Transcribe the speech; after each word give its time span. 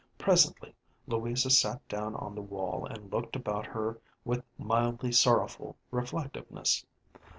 Presently 0.17 0.73
Louisa 1.05 1.51
sat 1.51 1.87
down 1.87 2.15
on 2.15 2.33
the 2.33 2.41
wall 2.41 2.87
and 2.87 3.13
looked 3.13 3.35
about 3.35 3.67
her 3.67 3.99
with 4.25 4.43
mildly 4.57 5.11
sorrowful 5.11 5.77
reflectiveness. 5.91 6.83